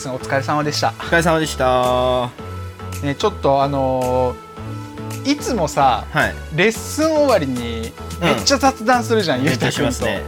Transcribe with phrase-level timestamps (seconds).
[0.00, 0.88] スンお疲れ様でした。
[0.88, 1.66] お疲れ様でした。
[1.68, 2.30] は
[3.02, 4.50] ねちょっとあのー
[5.30, 6.56] いつもさい。
[6.56, 7.92] レッスン終わりに
[8.22, 10.22] めっちゃ雑談するじゃん、ゆめっちゃうたくんと、ね。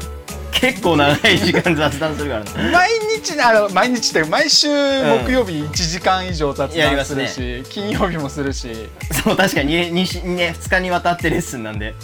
[0.53, 2.51] 結構長い時間雑談するからね。
[2.71, 2.91] 毎
[3.23, 8.91] 日あの毎日って毎週木曜日1時間以上雑談るますすし、金曜日もするし。
[9.25, 11.95] そう確かに 2, ね2日にわたってレッスンなんで。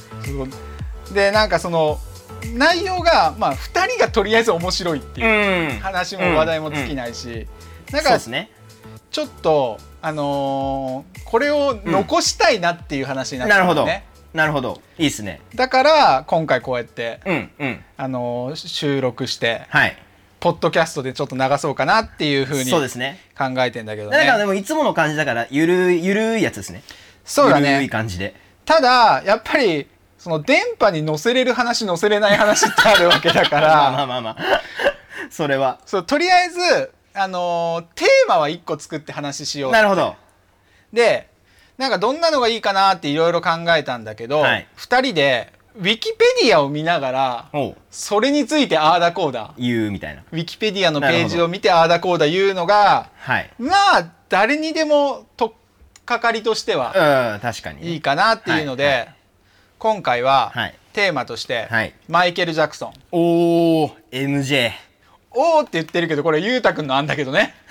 [1.12, 2.00] でなんかその
[2.54, 5.78] 内容が、まあ、2人がとりあえず面白いっていう、ん。
[5.80, 7.46] 話も話題も尽きないし、
[7.90, 8.50] だからそうですね。
[9.10, 13.84] ちょっとあのーこれを残したいなっていう話になってなるほど。
[13.84, 14.80] ね、なるほど。
[14.98, 15.40] いいっすね。
[15.54, 17.84] だから今回こうやって、うんうん。
[17.96, 19.96] あのー収録してはい。
[20.40, 23.18] ポッドキャストでちょっと流そうかなっていうふうに考そうですね。
[23.38, 26.82] えてんだけどだからでねもいつもの感じだからゆるいゆるいやつですね。
[27.24, 28.34] そうだゆるいね感じで。
[28.64, 29.88] ただやっぱり
[30.28, 34.36] その電波に載せれる話載せれない話ってあるわけだか まあまあらまあまあ。
[35.30, 35.78] それは。
[35.86, 40.16] そうとりあえず、あのーテーマは1個作って話しようなるほど。
[40.92, 41.28] で
[41.78, 44.66] なんかどんなのがいいかなっていろいろ考えたんだけど、はい。
[44.76, 47.50] 2人でウィキペディアを見ながら
[47.90, 49.52] それについてああだこうだ。
[49.56, 50.22] 言うみたいな。
[50.30, 53.50] ウィキペディアのページを見てああだこうだ言うのがはい。
[53.58, 55.52] まあ誰にでもとっ
[56.04, 57.88] かかりとしてはうん確かにね。
[57.92, 59.06] いいかなっていうので、はいは
[59.78, 60.74] 今回ははい。
[60.92, 61.94] テーマとして、はい。
[62.08, 62.92] マイケル・ジャクソン。
[63.12, 64.72] おお MJ
[65.30, 67.54] おーって言ってるけどこれゆうたくんの案だけどね。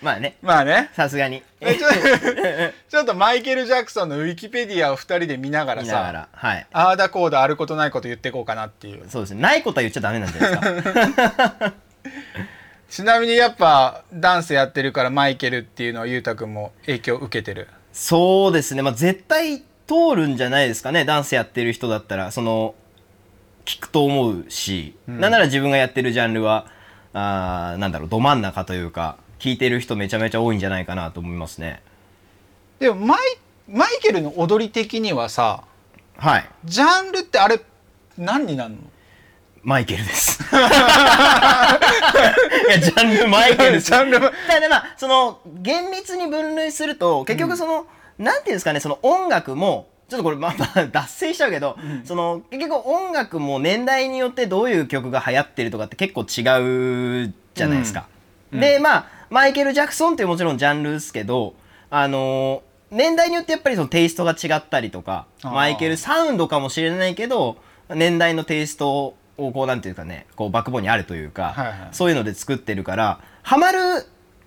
[0.00, 0.36] まあね。
[0.40, 0.88] まあね。
[0.94, 1.42] さすがに。
[1.60, 1.88] えちょ
[2.88, 6.28] ちょっとマイケル・ジャクソンのウィキペディアを2人で見ながら見ながさら。
[6.32, 6.66] はい。
[6.72, 9.04] ああだこうだあることないこと言っていこうかなっていう。
[9.10, 9.42] そうですね。
[9.42, 11.72] ないことは言っちゃダメなんじゃないですか。
[12.88, 17.68] ちなみにやっぱダンスやってるからマイケルっていうのはゆうたくんも影響受けてる？
[17.98, 18.82] そうですね。
[18.82, 21.06] まあ絶対通るんじゃないですかね。
[21.06, 22.30] ダンスやってる人だったら。
[22.30, 22.74] その
[23.64, 26.66] 聞くと思うし、なんなら自分がやってるジャンルは
[27.14, 28.08] あーなんだろう。
[28.10, 31.82] ど真ん中というか聞いてる人めちゃめちゃ多いんじゃないかなと思いますね。
[32.80, 33.18] でもマイ
[33.66, 35.64] マイケルの踊り的にはさ
[36.18, 36.50] はい。
[36.66, 37.62] ジャンルってあれ
[38.18, 38.76] 何になるの？
[39.66, 40.38] マイケルです。
[40.54, 40.68] いや
[42.80, 43.86] ジャンルマイケルです。
[43.86, 47.84] ジャンルだからまあその厳密に分類すると結局その、
[48.16, 58.06] なんていうんですかねその音楽もちょっとこれまあまあ脱線しちゃうけど、その結局音楽も年代によってどういう曲が流行ってるとかって結構違うじゃないですか。
[58.52, 61.54] でまあマイケル・ジャクソンってもちろんジャンルですけど
[61.90, 67.56] あのー年代によってやっぱりそのテイストが違ったりとかマイケルサウンドかもしれないけど
[67.92, 71.88] 年代のテイストをこうなんていうかねこうバックボーンにあるというか、はいはい。
[71.92, 73.78] そういうので作ってるからハマる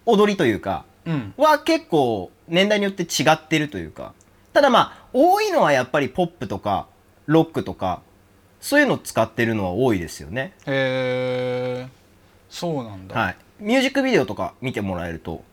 [0.06, 1.34] 踊りというかうん。
[1.38, 4.14] は結構年代によって違ってるというか
[4.54, 6.88] ただまあ多いのはやっぱりポップとか
[7.28, 8.02] ロックとか
[8.60, 10.54] そういうの使ってるのは多いですよね。
[10.66, 11.88] へえ
[12.50, 13.38] そうなんだ、はい。
[13.60, 15.44] ミュージックビデオとか見てもらえると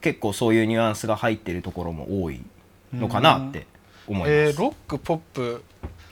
[0.00, 2.42] 結構そういうニュアンスが入ってるところも多い
[2.94, 3.66] のかなって
[4.08, 5.62] 思います、えー、ロックポップ？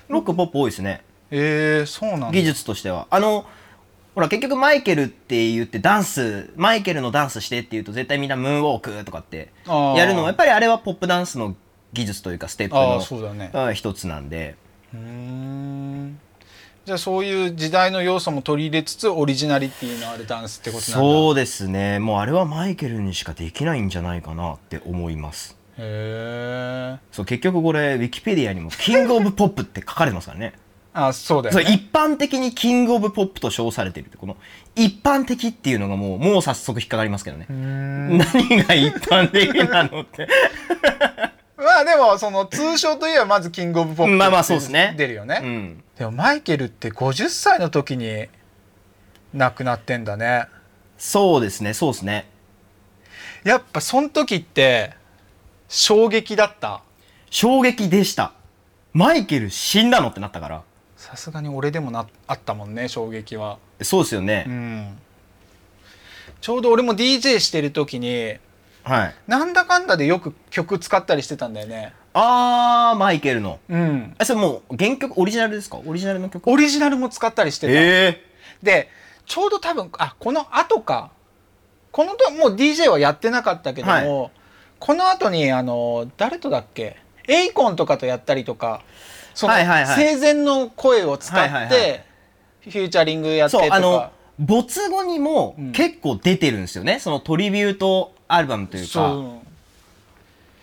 [0.08, 2.30] ロックポップ多いですねえー、そうなんだ。
[2.32, 3.06] 技術としては。
[3.10, 3.46] あの
[4.14, 11.54] ほら結局マイケルって言ってダンスマイケルのダンスしてって言うと絶対みんなムーンウォークとかってやるのはやっぱりあれはポップダンスの
[11.92, 13.50] 技術というかステップあのね。
[13.54, 14.56] あ一つなんで。
[14.92, 16.18] うーん。
[16.84, 21.06] じゃあそういう時代の要素も取り入れつつオリジナリティのあるダンスってことなんだ。
[21.06, 21.98] そうですね。
[21.98, 25.58] もうあれはマイケルにしかできないんじゃないかなって思います。
[25.78, 30.54] へえそう結局これウィキペディアにもキングオブポップって書かれてますからね
[30.94, 31.62] あそうだよね。
[31.72, 34.36] 一般的にキングオブポップと称されてるってこの
[34.74, 37.46] 一般的っていうのがもうもう早速引っかかりますけどね。
[37.48, 38.18] 何
[38.64, 40.26] が一般的なのって。
[41.56, 44.94] まあでもその通称といえばまずキングオブポップまあまあそうですね。
[44.96, 45.84] 出るよね、うん。
[45.98, 48.26] でもマイケルって50歳の時に
[49.34, 50.46] 亡くなってんだね。
[50.96, 52.28] そうですねそうですね。
[53.44, 54.92] やっぱその時って
[55.68, 56.80] 衝撃だった？
[57.30, 58.32] 衝撃でした。
[58.94, 60.62] マイケル死んだのってなったから
[61.08, 63.58] さすがに俺でもなあったもんね衝撃は。
[63.80, 64.98] そうですよね、うん。
[66.42, 68.34] ちょうど俺も DJ してる時に
[68.84, 69.14] はい。
[69.26, 71.94] なんだかんだでよく曲使ったりしてたんだよね。
[72.12, 73.58] あーマイケルの。
[73.68, 74.16] うん。
[74.18, 75.78] えそれもう原曲オリジナルですか？
[75.84, 76.50] オリジナルの曲？
[76.50, 78.22] オリジナルも使ったりしてた、え
[78.62, 78.88] で
[79.24, 81.10] ちょうど多分あこの後か。
[81.90, 84.30] このともう DJ はやってなかったけども、
[84.78, 86.98] この後にあの誰とだっけ？
[87.28, 88.82] エイコンとかとやったりとか
[89.34, 92.04] その生前の声を使って、
[92.62, 93.66] フューチャリングやってとか。
[93.66, 94.10] そうあの
[94.40, 95.72] 没後にもうん。
[95.72, 99.14] 結構出てるんですよね、そのトリビュートアルバムというか。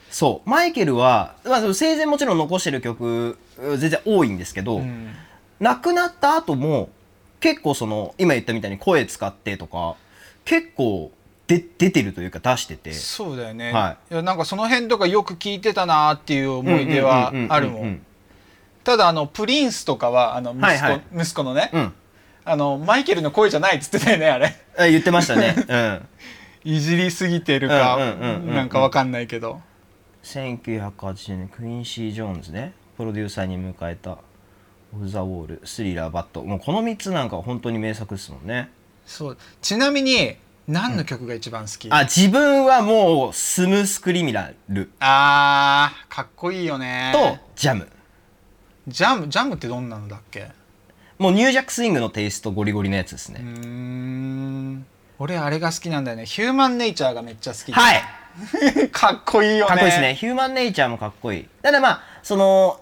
[0.09, 0.49] そう。
[0.49, 5.13] マイケルは、まあ、生前もちろん残してる曲全然多いんですけど、うん。
[5.59, 6.89] 亡くなった後も
[7.41, 9.95] 結構その今言ったみたいに声使ってとか
[10.43, 11.11] 結構
[11.47, 12.91] で出てるというか出してて。
[12.93, 14.15] そうだよね、、はい。
[14.15, 18.05] やなんかその辺とかよく聞いてたなっていう思い出はあるもうんん
[18.83, 21.01] ただあのプリンスとかはあの息子,、はいはい。
[21.15, 21.81] 息子のね、うん。
[21.81, 21.93] うん
[22.47, 24.55] あのマイケルの声じゃないっつってたよねあれ。
[24.77, 25.55] あ言ってましたね。
[25.67, 26.07] うん。
[26.63, 27.97] いじりすぎてるか
[28.45, 29.61] なんかわかんないけど。
[30.23, 32.73] 1980年クインシー・ジョーンズね。
[32.97, 34.19] プロデューサーに迎えた
[34.95, 38.69] 「オフ・ザ・ウォール」「スリラー・バット」もうこの3つなんか本当に名作ですもんね。
[39.05, 39.37] そう。
[39.61, 44.89] ちなみに何の曲が一番好き、あ自分はもうスムース・クリミナル。
[44.99, 47.11] あーかっこいいよね。
[47.13, 47.87] とジャム。
[48.87, 50.49] ジャムジャムってどんなのだっけ？
[51.19, 54.85] もうニュージャックスイングのテイストゴリゴリのやつですね、うーん。
[55.19, 56.25] 俺あれが好きなんだよね。
[56.25, 57.65] ヒューマンネイチャーがめっちゃ好き。
[57.67, 58.03] ではい。
[58.91, 59.69] かっこいいよね。
[59.69, 60.15] かっこいいですね。
[60.15, 61.47] ヒューマンネイチャーもかっこいい。
[61.61, 62.81] ただまあその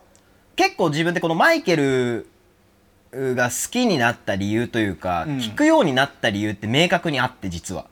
[0.56, 2.28] 結構自分でこのマイケル
[3.36, 5.38] が好きになった理由というか、うん。
[5.38, 7.86] 聞くようになった理由って明確にあって実は。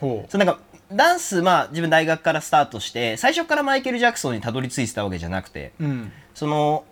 [0.00, 0.58] そうなんか
[0.92, 6.12] ダンスまあ自分大学からスタートして最初からマイケル・ジャクソンにたどり着いてたわけじゃなくてうん。
[6.34, 6.84] その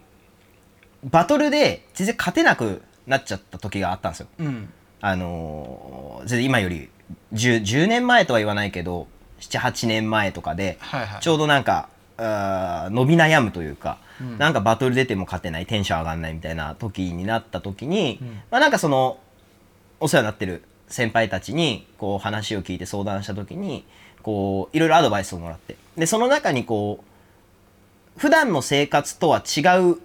[1.04, 4.26] バトルで全然勝てなくなっちゃった時があったんですよ。
[4.38, 4.68] うん。
[5.00, 6.88] あのー全然今より
[7.34, 9.06] 10, 10年前とは言わないけど
[9.40, 11.20] 78年前とかではいはい。
[11.20, 19.18] ちょうどなんかあー伸び悩むというか、うんなんかバトル出ても勝てないテンション上がんないみたいな時になった時に、うんまあ、なんかその
[20.00, 23.84] お世話になってる先輩たちにこう話を聞いて相談した時に
[24.22, 27.04] こういろいろアドバイスをもらってでその中にこ
[28.16, 29.60] う普段の生活とは違
[29.92, 29.98] う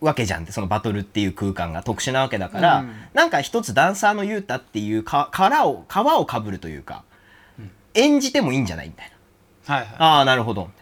[0.00, 7.04] わけじゃんってそのバトルっていう空間が特殊なわけだから、うんなんか一つダンサーのユータっていうか殻を皮をかぶるというか、
[7.94, 9.12] 演じてもいいんじゃないみたい
[9.68, 9.74] な。
[9.74, 10.62] はいはいああ、なるほど。
[10.62, 10.81] みたい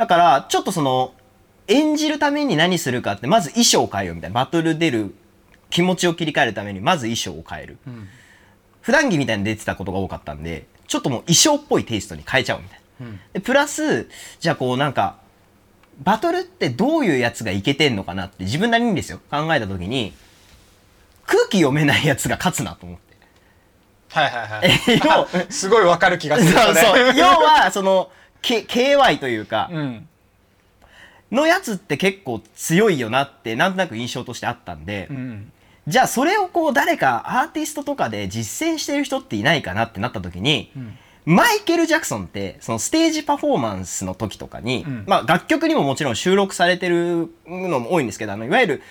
[0.00, 1.12] だから、ちょっとその、
[1.68, 4.34] 演じるために何するかって、まず衣装を変えようみたいな。
[4.34, 5.14] バトル出る
[5.68, 7.78] 気持ちを切り替えるために、まず衣装を変える。
[7.86, 8.08] うん
[8.80, 13.06] 普段着みたいに出てたことが多かったんで、ちょっともう衣装っぽいテイストに変えちゃおうみたいな。
[13.08, 14.08] うんで、プラス、
[14.40, 15.18] じゃあこうなんか、
[16.02, 20.14] バトルってどういうやつがいけてんのかなって自分なりにですよ、考えたときに、
[21.26, 23.16] 空気読めないやつが勝つなと思って。
[24.12, 27.14] はいはいはいえ要あ すごいわかる気がするそうねそう。
[27.16, 28.10] 要は、その、
[28.42, 30.08] K、KY というか、うん。
[31.30, 35.52] のやつって結構強いよなってなんとなく印象としてあったんで、うん。
[35.86, 40.98] じゃあそれをこう誰かアーティストとかで実践してる人っていないかなってなった時に、ん。
[41.26, 45.04] マイケル・ジャクソンってそのステージパフォーマンスの時とかに、うん。
[45.06, 48.82] まあ楽曲にももちろん収録されてるのも多いんですけどあのいわゆる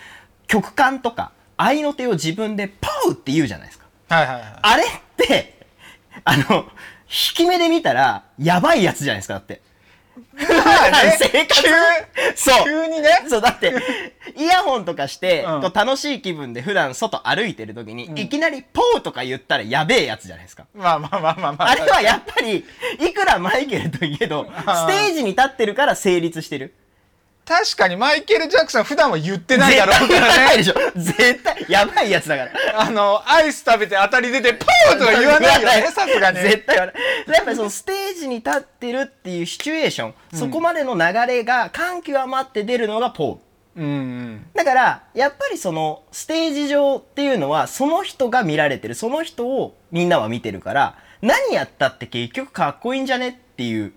[0.48, 3.86] 曲感とか愛の手を自分でポウって言うじゃないですか。
[4.08, 4.60] はいはいはい。
[4.62, 4.88] あれっ
[5.18, 5.66] て
[6.24, 6.66] あの
[7.10, 9.62] 引き目で見たらやばいやつじゃないですかだって。
[10.36, 10.46] ま
[10.88, 11.70] あね 生活急
[12.36, 12.64] そう。
[12.64, 13.26] 急にね。
[13.28, 13.74] そうだって
[14.36, 15.62] イヤホンとかして、うん。
[15.74, 18.20] 楽しい気分で普段外歩いてる時に、うん。
[18.20, 20.66] いきなりポーとか言ったらやべえやつじゃないですか。
[20.74, 21.70] まあまあまあまあまあ。
[21.70, 22.66] あれはやっぱり
[23.00, 26.76] いくらマイケルといえどステージに立ってるから成立してる。
[27.50, 30.76] 確かにマイケル・ジャクソン普段は言ってないだろうからねでしょ。
[30.96, 32.80] 絶対やばいやつだから。
[32.80, 36.96] あのアイス食べて当たり出てポーとか言わないよねさすがに絶対言わない。
[37.34, 43.38] やっぱりそのステージに立ってるっていうシチュエーション、そこまでの流れが感極まって出るのがポー。
[43.78, 53.94] うんうんだからやっぱりそのステージ上っていうのはその人が見られてるその人をみんなは見てるから何やったって結局かっこいいんじゃねっていう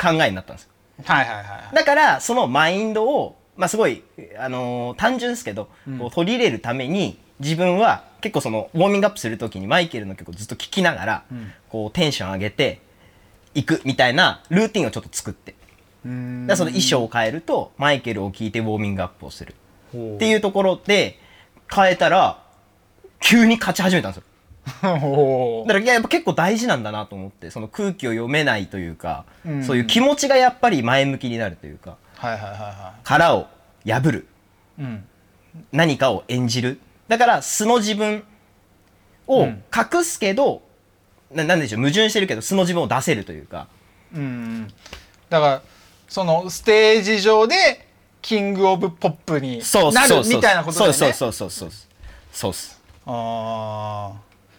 [0.00, 0.70] 考えになったんですよ
[1.04, 4.02] はいはいはいだからそのマインドをまあすごい、
[4.38, 11.52] あのー単純ですけど、こう取り入れるために自分は結構そのウォーミングアップする時にマイケルの曲をずっと聴きながら、ん。
[11.68, 12.80] こうテンション上げて
[13.54, 15.54] いくみたいなルーティンをちょっと作って。
[16.04, 16.46] うん。
[16.46, 19.54] だからその衣装を変えるとマイケルを聴いてウォーミングアップをする。
[19.92, 21.18] ほっていうところで
[21.72, 22.42] 変えたら
[23.20, 24.22] 急に勝ち始めたんですよ
[24.82, 24.98] だか
[25.72, 29.64] らいややっぱ結構大事なんだなと思ってその空気を読めないというか、うん。
[29.64, 33.46] そういう気持ちがやっぱり前向きになるというかうはいはいはいは殻を
[33.86, 34.26] 破る。
[34.78, 35.04] いうん。
[35.72, 36.80] 何かを演じる。
[37.06, 38.24] だから素の自分
[39.28, 39.62] をうん。
[39.74, 40.62] 隠すけど、
[41.32, 43.68] ななんでしょう矛盾してるけど素の自分を出せるというか。
[44.12, 44.74] うんうん。
[45.30, 45.62] だから
[46.08, 47.86] そのステージ上で
[48.20, 50.96] キングオブポップにそうなそうそうるみたいなことだよね。
[50.96, 51.88] そうそうそうそうそう。
[52.32, 52.80] そうっす。
[53.06, 54.12] あ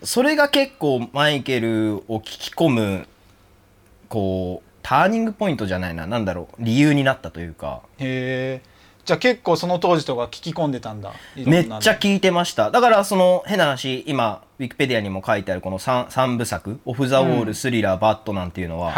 [0.04, 3.08] それが結構マイケルを聞き込む
[4.10, 7.82] こうターニングポイントじゃないななんだろう理由になったというか。
[8.00, 8.78] ーへえ
[9.08, 12.72] じゃあ結構その当時とか聞き込んでたんだめなっちゃ聞いてました。
[12.72, 18.94] だからその変な話今ウィキペディアにも書いてあるこの 3, 三部作「オフ・ザ・ウォール」スリラー」バット」なんていうのは、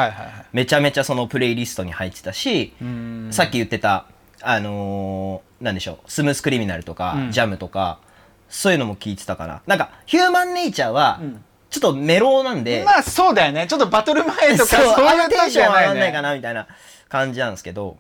[0.51, 3.27] めちゃめちゃそのプレイリストに入ってたし、うん。
[3.29, 4.06] さっき言ってた
[4.41, 7.32] あのーなんでしょうスムース・クリミナルとか、うん。
[7.32, 8.00] ジャムとか
[8.50, 9.62] そういうのも聞いてたから。
[9.68, 11.44] なんかヒューマンネイチャーはうん。
[11.70, 13.68] ちょっとメロなんで、まあそうだよね。
[13.68, 16.68] ちょっとバトル前とかそういうテンション上がんないかねなみたいな
[17.10, 17.98] 感じなんですけど。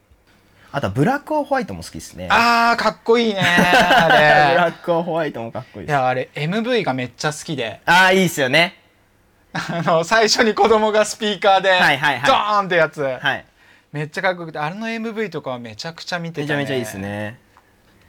[0.71, 2.27] あとはブラックオホワイトも好きですね。
[2.31, 3.41] あーかっこいいね。
[3.41, 5.87] ブあれラックオホワイトもかっこいい。
[5.87, 7.81] いやあれ MV がめっちゃ好きで。
[7.85, 8.75] ああいいっすよね。
[9.53, 12.21] あの最初に子供がスピーカーではいはいはい。
[12.27, 13.45] ドーンってやつ、はい。
[13.91, 16.47] めっちゃかっこよくてあれの MV とかはめちゃくちゃ見てたね。
[16.47, 17.39] めちゃめちゃいいですね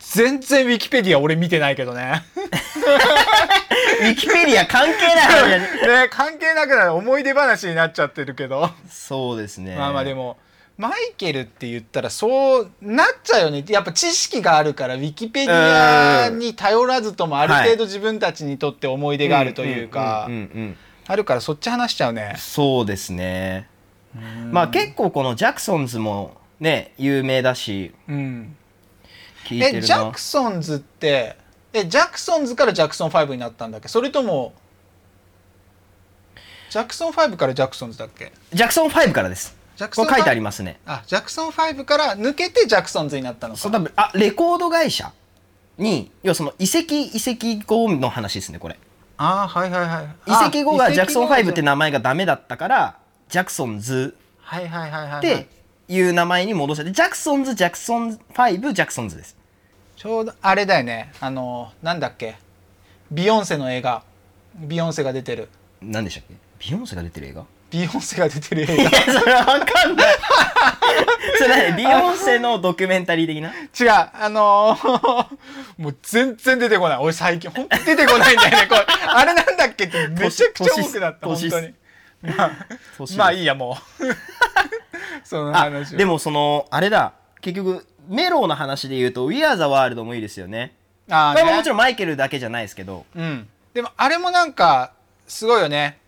[0.00, 2.22] 全然ウィキペディア俺見てないけどね。
[4.00, 5.48] ウィキペディア関係ない話
[5.86, 6.08] ね。
[6.10, 8.70] 関係なくなる思い出話になっちゃってるけど。
[8.88, 9.76] そうですね。
[9.76, 10.38] まあまあでも
[10.78, 13.62] マイケルって言ったらそうなっちゃうよね。
[13.68, 20.28] やっぱ知識があるからウィキペディアに頼らずともある程度自分たちにとって思い出があるというか
[21.06, 22.34] あるからそっち話しちゃうね。
[22.38, 23.68] そうですね。
[24.50, 28.56] まあ結構このジャクソンズもね有名だしうん
[29.50, 31.36] 聞いてるなえジャクソンズって
[31.72, 33.88] えジャクソンズからジャクソン5になったんだっけ？
[33.88, 34.54] それとも
[36.70, 38.32] ジャクソン5からジャクソンズだっけ？
[38.52, 39.56] ジャクソン5からです。
[39.76, 40.78] ジャクソンこれ書いてあり5ますね。
[40.86, 43.60] あジャクソン5から抜けてジャクソンズになったのか。
[43.60, 45.12] そう多分あレコード会社
[45.78, 48.78] に要はその移籍移籍後の話ですねこれ。
[49.16, 50.30] あーはいはいはい。
[50.30, 55.48] 移籍後がジャクソン5ってな名前がダメだったからジャクソンズはいはいはいはい、はい、って
[55.88, 59.36] いう名前に戻してジャクソンズジャクソン5ジャクソンズです
[60.00, 61.12] ちょうどあれだよね。
[61.20, 62.36] あのなんだっけ。
[63.12, 64.02] ビヨンセの映画。
[64.56, 65.50] ビヨンセが出てる。
[65.82, 66.34] 何でしたっけ？
[66.58, 67.44] ビヨンセが出てる映画？
[67.70, 70.16] ビヨンセが出てる映いやそれは分かんない。
[71.36, 71.76] それ何？
[71.76, 73.52] ビヨンセのドキュメンタリー的な？
[73.78, 74.10] 画違う。
[74.14, 75.26] あのー
[75.76, 76.98] もう全然出てこない。
[76.98, 78.66] 俺最近本当に出てこないんだよね。
[78.68, 81.74] これあれなんだっけってめちゃくちゃ多くなった本年当に。
[82.38, 82.50] まあ
[82.96, 83.18] 年。
[83.18, 84.04] まあいいやもう。
[85.28, 87.12] そのあ話をでもそのあれだ。
[87.42, 90.74] 結局メローな話で言うと「We Are the World」もいいですよね。
[91.08, 91.40] あーね。
[91.42, 93.06] これももちろんマイケルだけじゃないですけど。
[93.14, 94.92] うん、でもあれもなんか
[95.28, 95.99] すごいよね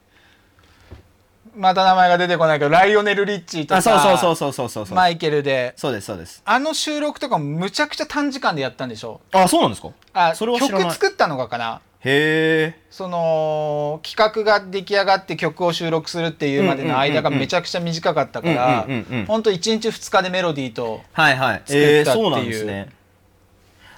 [1.55, 5.75] また名前が出てこないけどライオネル・リッチーとかあそうそうそうそうそうマイケルで。
[5.77, 6.43] そうですそうです。
[6.45, 9.21] あの収録とかもむちゃくちゃ短時間でやったんでしょ？
[9.33, 9.91] あそうなんですか？
[10.15, 11.81] あそれ曲作ったのかかな？
[12.05, 12.81] へえ。
[12.91, 18.87] その企画が出来上がって曲を収録するっていうまでの間がめちゃくちゃ短かったから
[19.27, 21.99] ほんと1日2日でメロディーとはいはい作ったっていう。
[21.99, 22.89] えーそうなんですね。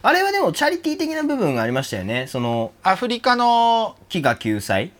[0.03, 2.27] あれはでもチャリティー的な部分がありましたよね。
[2.27, 4.93] そのアフリカの飢餓救済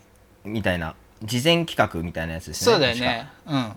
[0.45, 3.28] みたいな事前企画みたいなやつですねそうだよね。
[3.47, 3.73] うん。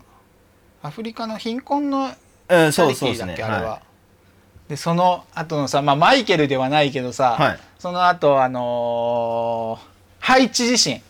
[0.84, 3.25] アフリカの貧困のうんチャリテそうそうですね。
[3.25, 3.82] ィーだっけあれは、は
[4.68, 7.60] でその後のさ、まあ、マイケルではないけどさ、はい。
[7.80, 11.01] その後あのーハイチ地震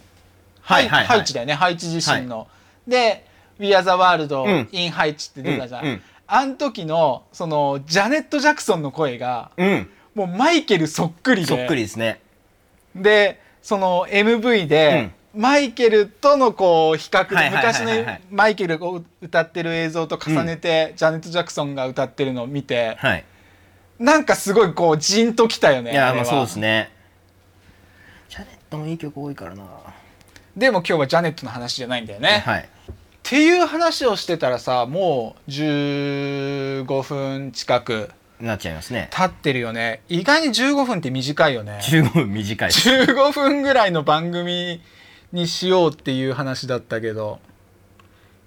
[0.61, 1.05] はいはいはい。
[1.07, 2.47] ハイチだよねハイチ地震の、
[2.87, 3.25] で
[3.57, 4.69] 「We Are the World うん。
[4.71, 6.01] in ハイチ」って出たじゃん、うんうん。
[6.27, 9.89] あん時のそのジャネット・ジャクソンの声がうん。
[10.13, 11.47] もうマイケルそっくりで。
[11.47, 12.19] そっくりですね。
[12.95, 17.91] でその MV で、マイケルとのこう比較で昔の
[18.31, 18.87] マイケルが
[19.21, 23.23] 歌ってる映像と重ねて、ジャネット・ジャクソンが歌ってるのを見てはい。
[23.99, 26.91] なんかすごいこうジンときたよねいやまあそうですね。
[28.29, 29.63] ジャネットもいい曲多いからな。
[30.55, 32.69] でも今日はジャネットの話じゃないんだよね、っはい。
[33.21, 39.09] ていう話をしてたらさもう15分近くなっちゃいますね。
[39.11, 40.01] 経ってるよね。
[40.09, 41.79] 意外に15分って短いよね。
[41.81, 42.89] 15分短いです。
[42.89, 44.81] 15分ぐらいの番組
[45.31, 47.39] にしようっていう話だったけど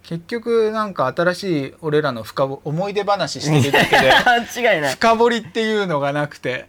[0.02, 4.92] 結局なんか新しい俺らの深ぼ思い出話してるだけで 間違いない。
[4.94, 6.66] 深掘りっていうのがなくて。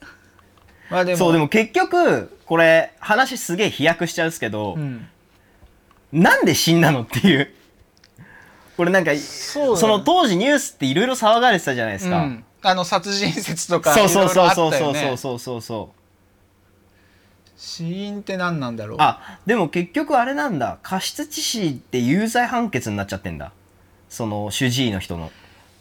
[0.89, 5.07] まあでもそうでも結局これ話すげえ飛躍しちゃうんですけど、うん、
[6.11, 7.51] なんで死んだのっていう。
[8.77, 12.43] これなんかその当時ニュースっていろいろ騒がれてたじゃないですか、うん。
[12.61, 16.00] あの殺人説とかそうそうそうそうそうそうそうそう
[17.63, 18.97] 死因って何なんだろう？
[18.99, 20.79] あでも結局あれなんだ。
[20.81, 23.51] 過失致死って有罪判決になっちゃってんだ。
[24.09, 25.31] その主治医の人の。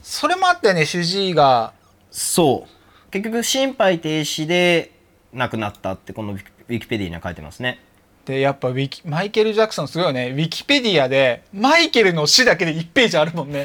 [0.02, 1.72] それもあったよね主治医が。
[2.10, 3.10] そう。
[3.10, 4.92] 結局心肺停止で
[5.32, 7.80] 亡くなったってこのウィキペディには書いてますね。
[8.26, 10.32] でやっぱウィキマイケル・ジャクソンすごいよね。
[10.32, 13.64] ウィキペディアでマイケルの死だけで1ページあるもんね。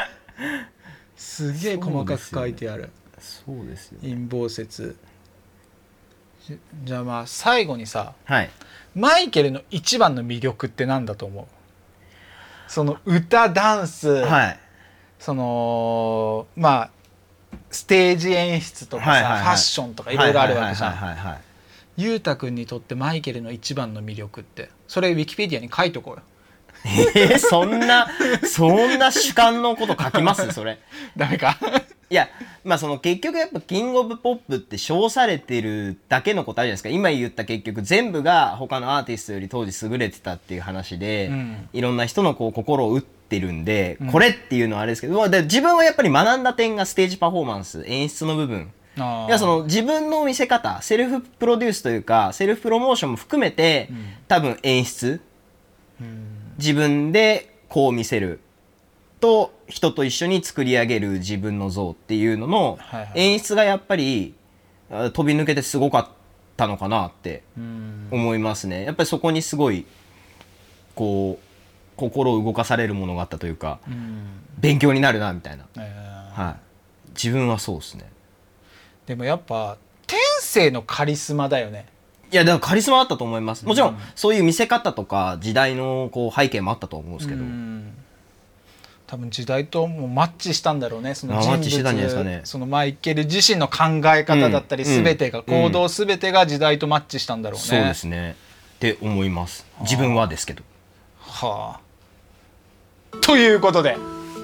[1.14, 2.88] すげえ細かく書いてある、
[3.20, 3.98] そうですよ。
[4.00, 4.96] 陰謀説
[6.46, 8.50] じじゃあまあ最後にさはい。
[8.94, 11.46] マイケルの一番の魅力って何だと思う？
[12.68, 14.58] その歌ダンス、はい。
[15.18, 16.90] そのまあ
[17.70, 19.42] ステージ演出とかさ、はいはいはい。
[19.42, 21.38] ファッションとかいろいろあるわけじゃん。
[21.96, 24.70] ゆうたくんにとってマイケルの一番の魅力って？
[24.88, 26.22] それウィキペディアに書いとこうよ。
[27.14, 28.08] えーそんな
[28.44, 30.50] そんな主観のこと書きます？
[30.52, 30.80] それ。
[31.16, 31.56] ダメか
[32.12, 32.28] いや
[32.62, 36.88] まあその結局やっぱキングオブポップって称されてるだけのことあるじゃないですか。
[36.90, 41.68] 今言った結局全部が他のアーティストより当時優れてたっていう話で、うん。
[41.72, 48.70] いろんな人のこう心を打ってるんで、これっていうのはあれですけど、まあで自分はやっぱり学んだ点がステージパフォーマンス演出の部分。
[48.94, 49.00] い
[49.30, 53.88] やその自分の見せ方セルフプロデュースというかセルフプロモーションも含めて、
[54.28, 55.22] 多分演出。
[56.58, 58.40] 自分でこう見せる
[59.22, 62.78] と人と一緒に作り上げる自分の像っていうのの
[63.14, 64.34] 演出がやっぱり
[64.90, 66.08] あ飛び抜けてすごかっ
[66.56, 68.08] たのかなってうん。
[68.10, 68.84] 思いますね。
[68.84, 69.86] やっぱりそこにすごい
[70.96, 71.44] こう
[71.96, 74.26] 心を動かされるものがあったというかうん。
[74.58, 78.10] 勉強になるなみたいな、えはい、自分はそうですね。
[79.06, 81.86] ーでもやっぱ天性のカリスマだよね。
[82.32, 83.64] いや、だからカリスマあったと思います。
[83.66, 87.40] もちろん、そういう見せ方とか、時代のこう背景もあったと思うんですけど。
[87.40, 88.01] うん
[89.12, 98.36] 多分時代ともマッチしたんだろうねその人物そのマイケル自身の考え方だったり、うん全てが、うん行動全てが時代とマッチしたんだろうねそうですね。
[98.76, 99.66] って思います。
[99.82, 100.62] 自分はですけど。
[101.20, 101.78] は
[103.12, 103.98] あということで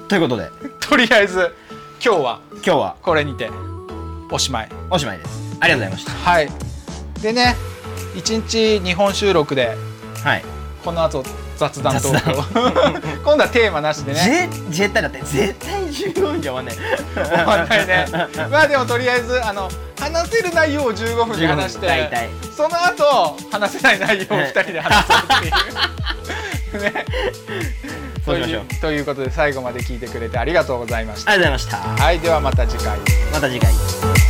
[0.07, 0.49] ということで、
[0.81, 1.51] とりあえず
[2.05, 3.49] 今日は今日はこれにて
[4.31, 5.57] おしまいおしまいです。
[5.59, 6.49] ありがとうございましはい
[7.23, 7.55] でね
[8.13, 9.75] 1日日本収録で
[10.23, 10.29] た。
[10.29, 10.58] はい。
[10.83, 11.23] この後
[11.57, 12.43] 雑談トークを。
[13.23, 14.19] 今度はテーマなしでね。
[14.19, 16.75] ぜ絶対だって、絶対15分じゃ終わんない。
[17.13, 18.05] 終わんないね。
[18.49, 19.69] まあでもとりあえずあの
[19.99, 21.89] 話せる内容を15分で話して
[22.55, 26.83] その後話せない内容を2人で話そうっていう。
[26.93, 27.05] ね。
[28.25, 28.79] そうしましょうという。
[28.79, 31.31] ということで最後まで聞いてくれてありがとうございました。
[31.31, 32.03] ありがとうございました。
[32.03, 32.97] はいではまた次回。
[33.33, 34.28] また次回。